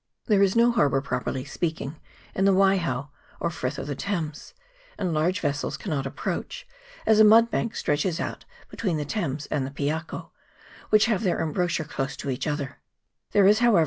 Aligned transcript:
There 0.25 0.41
is 0.41 0.55
no 0.55 0.71
harbour, 0.71 0.99
properly 0.99 1.45
speaking, 1.45 1.95
in 2.33 2.45
the 2.45 2.53
Waiho, 2.53 3.09
or 3.39 3.51
Frith 3.51 3.77
of 3.77 3.85
the 3.85 3.93
Thames, 3.93 4.55
and 4.97 5.13
large 5.13 5.39
vessels 5.41 5.77
cannot 5.77 6.07
approach, 6.07 6.67
as 7.05 7.19
a 7.19 7.23
mudbank 7.23 7.75
stretches 7.75 8.19
out 8.19 8.43
be 8.71 8.77
tween 8.77 8.97
the 8.97 9.05
Thames 9.05 9.45
and 9.51 9.63
the 9.63 9.69
Piako, 9.69 10.31
which 10.89 11.05
have 11.05 11.21
their 11.21 11.39
embouchure 11.39 11.83
close 11.85 12.17
to 12.17 12.31
each 12.31 12.47
other: 12.47 12.79
there 13.33 13.45
is, 13.45 13.59
however, 13.59 13.77
CHAP. 13.77 13.79